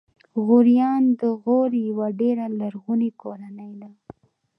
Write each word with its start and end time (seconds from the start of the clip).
غوریان 0.45 1.03
د 1.19 1.21
غور 1.41 1.71
یوه 1.89 2.07
ډېره 2.21 2.45
لرغونې 2.59 3.09
کورنۍ 3.21 3.71
ده. 3.81 3.91